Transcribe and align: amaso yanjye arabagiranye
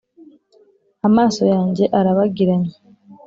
amaso 1.07 1.41
yanjye 1.53 1.83
arabagiranye 1.99 2.73